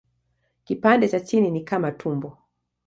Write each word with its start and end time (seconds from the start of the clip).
Kipande 0.63 1.07
cha 1.09 1.19
chini 1.19 1.51
ni 1.51 1.61
kama 1.63 1.91
tumbo. 1.91 2.37